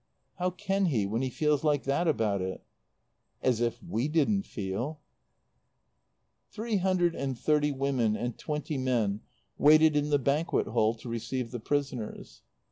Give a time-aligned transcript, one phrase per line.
[0.39, 2.63] "How can he when he feels like that about it?"
[3.43, 4.99] "As if we didn't feel!"
[6.49, 9.21] Three hundred and thirty women and twenty men
[9.59, 12.41] waited in the Banquet Hall to receive the prisoners.